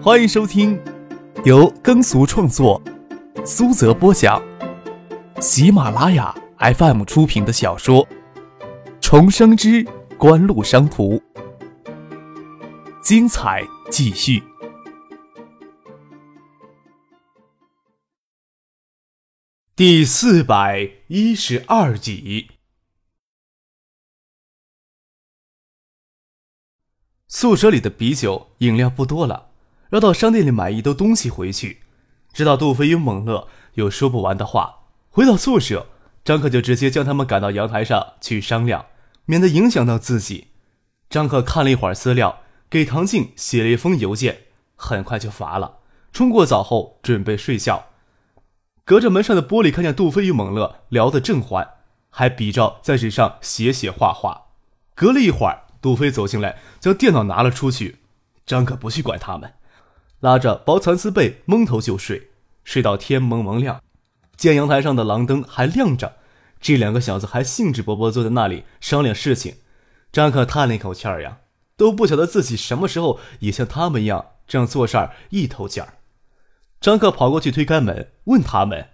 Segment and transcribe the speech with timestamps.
[0.00, 0.80] 欢迎收听
[1.44, 2.80] 由耕俗创作、
[3.44, 4.40] 苏泽播讲、
[5.40, 8.06] 喜马拉雅 FM 出品的小说
[9.00, 9.84] 《重生之
[10.16, 11.16] 官路商途》，
[13.02, 14.40] 精彩继续，
[19.74, 22.52] 第四百一十二集。
[27.26, 29.47] 宿舍里的啤酒饮料不多了，
[29.90, 31.80] 要到商店里买一兜东西回去。
[32.32, 35.86] 知道杜飞与猛乐有说不完的话，回到宿舍，
[36.24, 38.86] 张克就直接将他们赶到阳台上去商量，
[39.24, 40.48] 免得影响到自己。
[41.08, 44.42] 张克看了一会儿资料，给唐静写了一封邮件，
[44.76, 45.78] 很快就乏了。
[46.12, 47.86] 冲过澡后准备睡觉，
[48.84, 51.68] 隔着门上的玻璃看见杜飞与猛乐聊得正欢，
[52.10, 54.48] 还比照在纸上写写画画。
[54.94, 55.62] 隔了一会儿。
[55.80, 58.00] 杜飞走进来，将电脑拿了出去。
[58.44, 59.52] 张可不去管他们，
[60.20, 62.30] 拉着薄蚕丝被蒙头就睡，
[62.64, 63.82] 睡到天蒙蒙亮。
[64.36, 66.16] 见阳台上的廊灯还亮着，
[66.60, 69.56] 这两个小子还兴致勃勃坐在那里商量事情。
[70.10, 71.38] 张可叹了一口气儿呀，
[71.76, 75.94] 都不晓得自己什么时候也像他们一样这样做事儿一头劲儿。
[76.80, 78.88] 张克跑过去推开门，问他们：“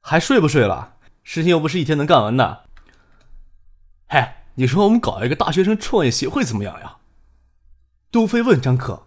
[0.00, 0.96] 还睡不睡了？
[1.22, 2.64] 事情又不是一天能干完的。”
[4.08, 4.28] 嘿。
[4.56, 6.98] 你说我们搞一个大学生创业协会怎么样呀？
[8.10, 9.06] 杜飞问张克。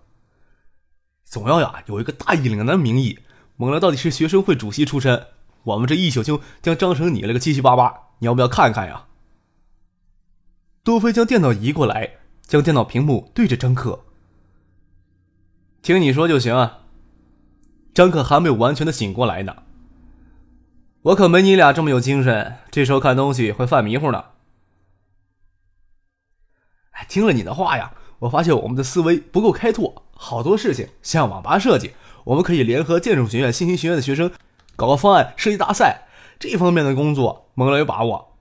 [1.36, 3.20] 总要呀有一个大义凛然的名义。
[3.58, 5.28] 猛了到底是学生会主席出身，
[5.64, 9.08] 我们这一宿就将张成拟了个七七八八，你要不要看看呀？
[10.86, 12.12] 杜飞将电脑移过来，
[12.44, 14.06] 将电脑屏幕对着张克。
[15.82, 16.84] 听你说就行啊。
[17.94, 19.64] 张克还没有完全的醒过来呢。
[21.02, 24.24] 我可没你俩这么有精神，这时候看东西会犯迷糊呢。
[27.10, 31.92] 听了你的话呀，我发现我们的思维不够开拓，好多事情像网吧设计，
[32.24, 34.32] 我们可以联合建筑学院、信息学院的学生，
[34.76, 36.08] 搞个方案设计大赛。
[36.40, 38.34] 这方面的工作，蒙了有把握。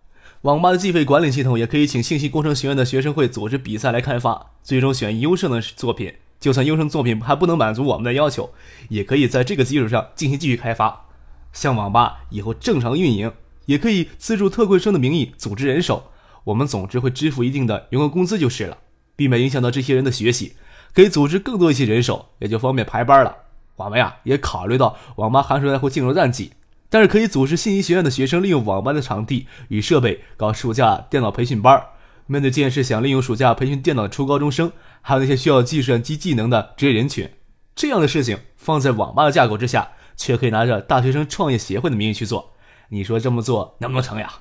[0.43, 6.15] 网吧的计费管理系统也可以请信息工程学院的学生会组织比赛来开发，最终选优胜的作品。
[6.41, 8.51] 就算优胜作品还不能满足我们的要求，
[8.89, 11.07] 也可以在这个基础上进行继续开发。
[11.53, 13.33] 像网吧以后正常运营，
[13.67, 16.11] 也可以资助特困生的名义组织人手。
[16.45, 18.77] 我们总之会支付一定的员工工资就是了，
[19.17, 20.57] 避免影响到这些人的学习，
[20.95, 23.37] 可以组织更多一些人手，也就方便排班了。
[23.77, 26.53] 我们呀也考虑到网吧寒暑假会进入淡季，
[26.89, 31.85] 但是可以组织信息学院的学生利用网吧的场地与设备搞暑假电脑培训班。
[32.27, 34.71] 面对这件事，想利用暑假培训电脑的初高中生，
[35.03, 37.29] 还有那些需要计算机技能的职业人群，
[37.75, 42.53] 这样的事情放在网吧的架构之下，却可以拿着大学生创业协会的名义去做。
[42.91, 44.33] 你说这么做能不能成呀？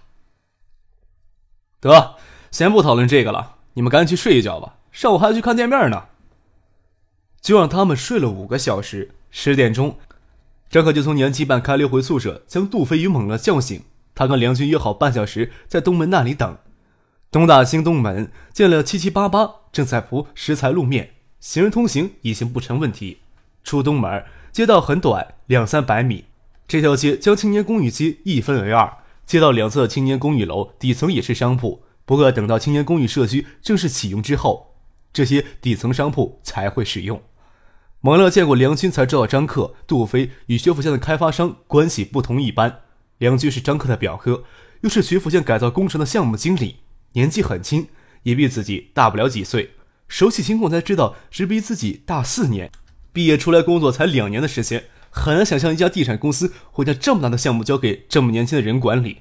[1.82, 2.16] 得，
[2.52, 6.04] 先不讨论这个了，你们赶紧去睡一觉吧，上午还要去看店面呢。
[7.44, 9.12] 就让他们睡了五个小时。
[9.30, 9.98] 十点钟，
[10.70, 13.82] 张可就从年七办开溜回宿舍，将杜飞与猛乐叫醒。
[14.16, 16.58] 他跟梁军约好半小时在东门那里等。
[17.30, 23.18] 东大兴东门建了七七八八，正在铺石材路面，行人通行已经不成问题。
[23.64, 26.26] 出东门，街道很短，两三百米。
[26.68, 28.98] 这条街将青年公寓街一分为二。
[29.26, 34.76] 街道两侧的青年公寓楼底层也是商铺，不过等到青年公寓社区正式启用之后，
[35.12, 37.20] 这些底层商铺才会使用。
[38.06, 42.82] 蒙乐见过梁军，才知道张克、杜飞与学府县的开发商关系不同一般。
[43.18, 44.44] 梁军是张克的表哥，
[44.82, 46.80] 又是学府县改造工程的项目经理，
[47.14, 47.88] 年纪很轻，
[48.24, 49.76] 也比自己大不了几岁。
[50.10, 52.70] 熟悉情况才知道，只比自己大四年，
[53.14, 54.84] 毕业出来工作才两年的时间。
[55.10, 59.20] 很难想象一家地产公司会将这么大的项目交给这么年轻的人管理。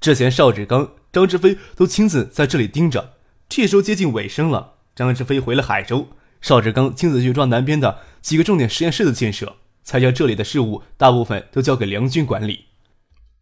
[0.00, 3.12] 之前邵志刚、张志飞都亲自在这里盯着。
[3.50, 6.08] 这时候接近尾声了，张志飞回了海州，
[6.42, 12.66] 邵志刚亲自去抓南边的几个重点实验室的建设，才将这里的事务大部分都交给梁军管理。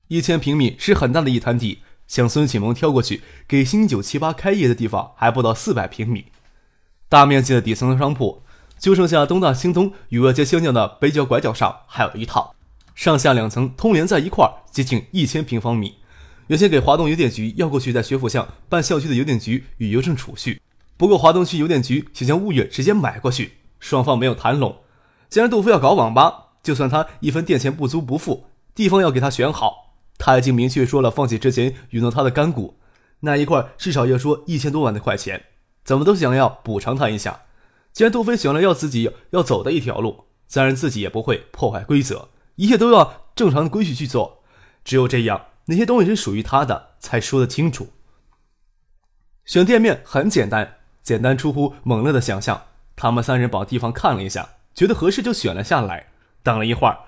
[0.08, 6.26] 一千平米是很大的一滩地，像孙启蒙挑过去给新九七八开业的地方还不到四百平米，
[7.08, 8.42] 大面积的底层商铺。
[8.78, 12.54] 就剩下东大兴东与外街相交的北角拐角上还有一套，
[12.94, 15.96] 上下两层通连在一块儿，接近一千平方米。
[16.46, 20.62] 原先给华东邮电局要过去在学府巷办校区的邮电局与邮政储蓄，
[21.00, 24.80] 不过华东区邮电局想将物业直接买过去，双方没有谈拢。
[25.30, 28.44] 既然杜飞要搞网吧，就算他一分店钱不租不付，
[28.74, 29.94] 地方要给他选好。
[30.18, 32.76] 他已经明确说了，放弃之前允诺他的干股，
[33.20, 35.42] 那一块至少要说一千多万的块钱，
[35.84, 37.44] 怎么都想要补偿他一下。
[37.94, 44.42] 既然杜飞选了要自己要走的一条路，自然自己也不会破坏规则，一切都要正常的规矩去做。
[44.84, 47.88] 只有这样，那些东西是属于他的，才说得清楚。
[49.46, 52.62] 选店面很简单，简单出乎猛乐的想象。
[52.96, 56.08] 他们三人把地方看了一下，觉得合适就选了下来。
[56.42, 56.98] 等了一会儿，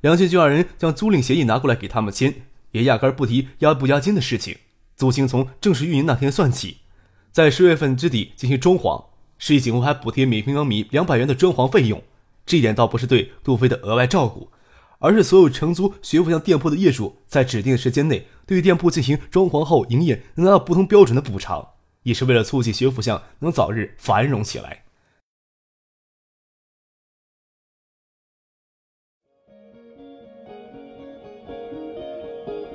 [0.00, 2.34] 梁俊就让人将租赁协议拿过来给他们签，
[2.72, 4.56] 也压根不提押不押金的事情。
[4.96, 6.78] 租金从正式运营那天算起，
[7.32, 9.06] 在十月份之底进行装潢，
[9.38, 12.02] 市警务还补贴每平方米两百元的装潢费用。
[12.46, 14.48] 这一点倒不是对杜飞的额外照顾，
[14.98, 21.66] 而是所有承租学府巷店铺的业主在指定时间内对店铺进行装潢后营业，能拿到不同标准的补偿，
[22.02, 24.84] 也是为了促进学府巷能早日繁荣起来。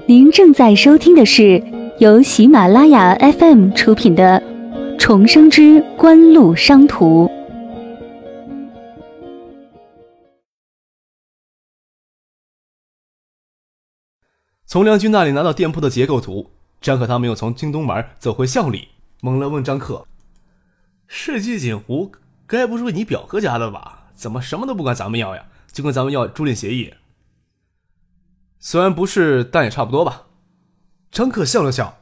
[0.07, 1.63] 您正在收听的是
[1.99, 4.39] 由喜马拉雅 FM 出品的
[4.99, 7.25] 《重生之官路商途》。
[14.67, 16.51] 从梁军那里拿到店铺的结构图，
[16.81, 18.89] 张克他们又从京东门走回校里。
[19.21, 20.05] 猛了问张克
[21.07, 22.11] ：“世纪锦湖
[22.45, 24.09] 该不是你表哥家的吧？
[24.15, 25.47] 怎么什么都不管咱们要呀？
[25.71, 26.93] 就跟咱们要租赁协议？”
[28.59, 30.23] 虽然不是，但也差不多吧。
[31.11, 31.97] 张克笑了笑：“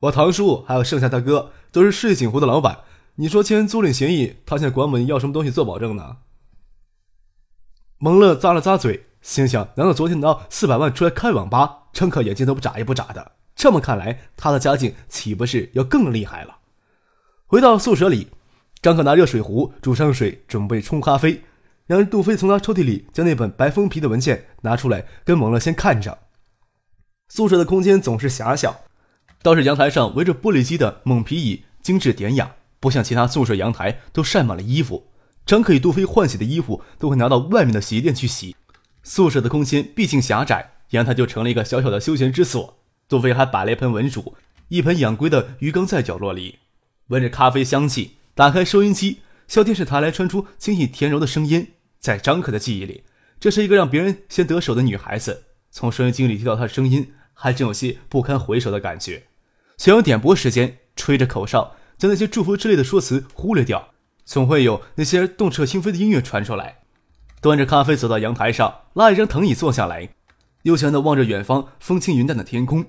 [0.00, 2.80] 我堂叔还有剩下大哥都是世纪锦湖的老板，
[3.16, 6.18] 你说签租赁协议，他现在管我们要什么东西做保证呢？”
[7.98, 11.84] 蒙乐咂了咂嘴，心想：难道昨天拿四百万出来开网吧？
[11.92, 13.32] 张克眼睛都不眨也不眨的。
[13.54, 16.58] 这么看来，他的家境岂不是要更厉害了？
[17.46, 18.28] 回到宿舍里，
[18.82, 21.42] 张克拿热水壶煮上水，准备冲咖啡。
[21.86, 26.18] 然而杜飞从他抽屉里将那本白封皮的文件拿出来，跟蒙乐先看着。
[27.28, 28.80] 宿舍的空间总是狭小，
[29.42, 35.10] 倒是阳台上围着玻璃机的蒙皮椅精致典雅，不像其他宿舍阳台都晒满了衣服。
[35.46, 38.56] 张可与杜飞换洗的衣服都会拿到外面的洗衣店去洗。
[39.02, 42.78] 宿舍的空间毕竟狭窄，阳台就成了一个小小的休闲之所。
[43.08, 44.36] 杜飞还摆了一盆文竹，
[44.68, 46.58] 一盆养龟的鱼缸在角落里，
[47.08, 49.18] 闻着咖啡香气，打开收音机。
[49.46, 53.04] 小电视台来传出轻易甜柔的声音，在张可的记忆里，
[53.38, 55.44] 这是一个让别人先得手的女孩子。
[55.70, 59.24] 从收音机里听到她的声音，还真有些不堪回首的感觉。
[59.76, 63.90] 想要点播时间，吹着口哨，将那些祝福之类的说辞忽略掉，
[64.24, 66.78] 总会有那些动彻心扉的音乐传出来。
[67.42, 70.08] 端着咖啡走到阳台上，拉一张藤椅坐下来，
[70.64, 72.86] 悠闲地望着远方风轻云淡的天空。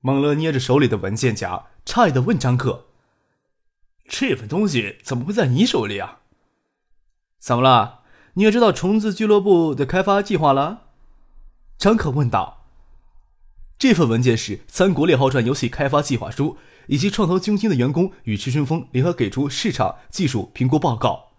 [0.00, 2.86] 猛乐捏着手里的文件夹，诧异地问张克。
[4.08, 6.20] 这份东西怎么会在你手里啊？
[7.38, 8.00] 怎么了？
[8.34, 10.82] 你也知道虫子俱乐部的开发计划了？
[11.76, 12.66] 张可问道。
[13.78, 21.30] 这份文件是《三国猎号传》游戏开发计划书，以及创投中心的员工与池春风联合给出市场技术评估报告。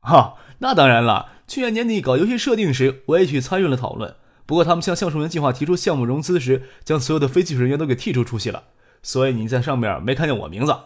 [0.00, 1.32] 哈，那当然了。
[1.48, 4.14] 去年年底搞游戏设定时，我也去参与了讨论。
[4.44, 8.64] 不过他们向橡树园计划提出项目融资时，将所有的非技术人员都给剔除出去了，
[9.02, 10.76] 所以你在上面没看见我名字。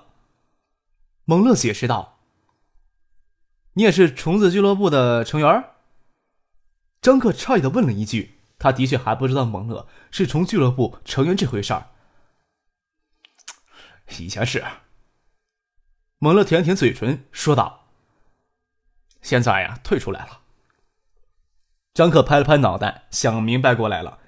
[1.25, 2.21] 蒙乐解释道
[3.75, 5.65] ：“你也是虫子俱乐部的成员？”
[7.03, 11.91] 张克诧异的问了一句：“他的确还不知道蒙乐是虫俱乐部成员这回事儿。”
[14.19, 14.65] 以前是。
[16.19, 17.89] 蒙乐舔舔嘴唇说道
[19.23, 20.42] ：“现在呀，退出来了。”
[21.95, 24.19] 张克拍了拍脑袋，想明白过来了：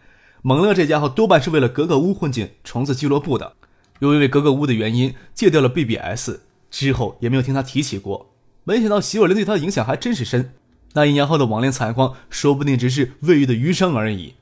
[0.43, 3.57] 蒙勒这家伙多半是为了格格巫混进虫子俱乐部的，
[4.01, 6.41] 又因为格格巫的原因戒掉了 BBS。
[6.71, 10.53] 之后也没有听他提起过，没想到席若琳对他的影响还真是深。
[10.93, 14.35] 那一年后的网恋惨况，说不定只是未愈的余伤而已。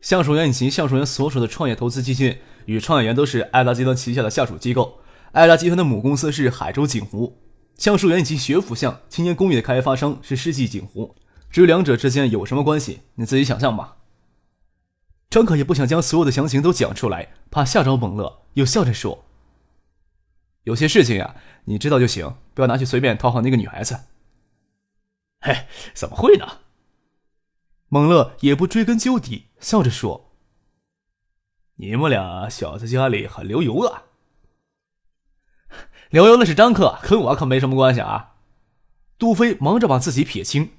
[0.00, 4.98] 橡树园以及橡树园所属的创业投资基金与创业园都是爱达集团旗下的下属机构，
[5.32, 7.38] 爱达集团的母公司是海州景湖，
[7.80, 11.16] 橡树园以及学府巷青年公寓的开发商是世纪景湖。
[11.50, 13.96] 至于两者之间有什么关系，你自己想象吧。
[15.30, 19.24] 张可也不想将所有的详情都讲出来，怕吓着蒙乐，又笑着说。
[20.64, 21.34] 有些事情呀，
[21.64, 23.98] 你知道就行，不要拿去随便讨好那个女孩子。
[25.40, 26.58] 嘿，怎么会呢？
[27.88, 30.34] 蒙乐也不追根究底，笑着说
[31.76, 34.02] ：“你们俩小子家里很流油啊。”
[36.10, 38.32] 流油的是张克，跟我可没什么关系啊。
[39.16, 40.70] 杜飞忙着把自己撇清，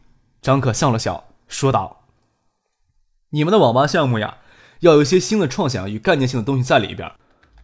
[0.42, 2.06] 张克笑了笑，说道
[3.32, 4.40] ：“你们的网吧项目呀，
[4.82, 7.10] 要有一些新的创想与概念性的东西在里边。”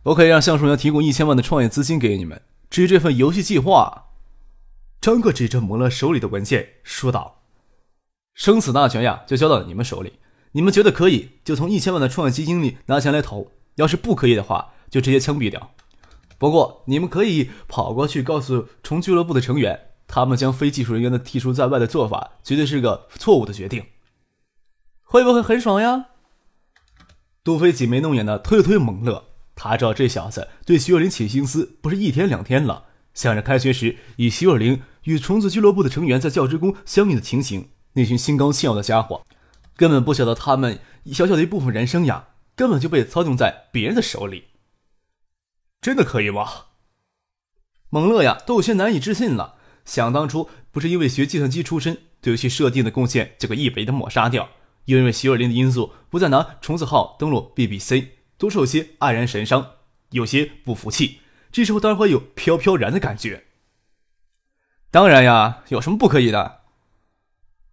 [0.03, 2.41] 我可以让橡树园提供一千万的创业资金给你们。
[2.69, 4.05] 至于这份游戏计划，
[5.01, 7.41] 张克指着摩勒手里的文件说道
[8.33, 10.19] ：“生死大权呀，就交到你们手里。
[10.53, 15.71] 你们觉得可以，就从一千万的创业基金里拿钱来投；要是不可以的话，就直接枪毙掉。
[16.37, 23.83] 不过，你们可以跑过去告诉虫俱乐部的成员，他们将非技术人员的剔除在外的做法，绝对是个错误的决定。
[25.03, 26.07] 会不会很爽呀？”
[27.43, 29.23] 杜飞挤眉弄眼的推了推蒙乐。
[29.59, 32.83] 他知道这小子对徐若琳起心思不是一天两天了，
[33.15, 39.23] 想着开学时以徐若琳与虫子俱乐部的成员在教职工相遇的情形，那群心高气傲的家伙
[39.75, 40.77] 根本不晓得他们
[41.07, 44.43] 小小的一部分人生呀，根本就被操纵在别人的手里。
[45.81, 46.65] 真的可以吗？
[47.89, 49.55] 蒙乐呀，都有些难以置信了。
[49.85, 54.49] 想当初不是因为学计算机出身，对游戏设定的贡献就给一笔的抹杀掉，
[54.85, 59.75] 又因为徐若琳的因素，不再拿虫子号登录 BBC，多少有些黯然神伤，
[60.09, 61.21] 有些不服气。
[61.49, 63.45] 这时候当然会有飘飘然的感觉。
[64.91, 66.63] 当然呀，有什么不可以的？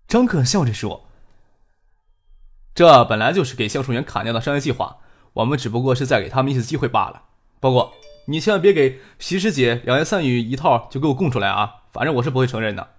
[0.06, 1.08] 张可笑着说
[2.72, 4.98] ：“这本来就是给销售员砍掉的商业计划，
[5.32, 7.24] 我们只不过是在给他们一次机会罢了。
[7.60, 7.94] 不过。”
[8.26, 11.82] 你千万别给习师姐两言三语一套就给我供出来啊！
[11.92, 12.94] 反正我是不会承认的。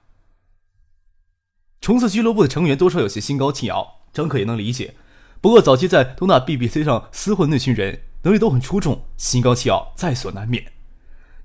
[1.82, 4.94] 虫子俱乐部的成员多少有些心高气傲，张可也能理解。
[5.42, 10.64] 不过早期在东大 BBC 上厮混那群人能力都很出众，心高气傲在所难免。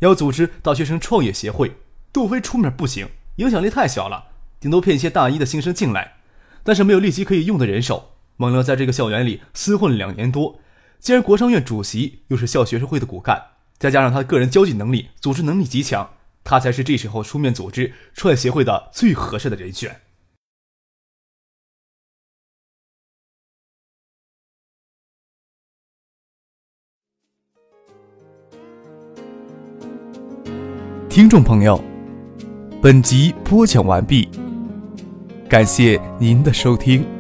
[0.00, 1.76] 要组织大学生创业协会，
[2.12, 4.26] 杜飞出面不行，影响力太小了，
[4.60, 6.16] 顶多骗一些大一的新生进来，
[6.62, 8.10] 但是没有立即可以用的人手。
[8.36, 10.60] 蒙乐在这个校园里厮混两年多，
[11.00, 13.42] 既然国商院主席又是校学生会的骨干。
[13.78, 16.10] 再加上他个人交际能力、组织能力极强，
[16.44, 19.98] 他才是这时候出面组织创业协会的最合适的人选。
[31.08, 31.82] 听众朋友，
[32.82, 34.28] 本集播讲完毕，
[35.48, 37.19] 感谢您的收听。